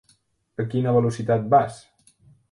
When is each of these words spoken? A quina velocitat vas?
A 0.61 0.63
quina 0.71 0.93
velocitat 0.95 1.45
vas? 1.55 1.77